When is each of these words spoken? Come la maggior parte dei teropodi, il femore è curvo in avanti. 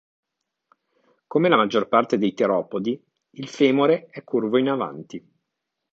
Come 1.27 1.47
la 1.47 1.55
maggior 1.57 1.87
parte 1.87 2.17
dei 2.17 2.33
teropodi, 2.33 2.99
il 3.35 3.47
femore 3.47 4.07
è 4.07 4.23
curvo 4.23 4.57
in 4.57 4.69
avanti. 4.69 5.23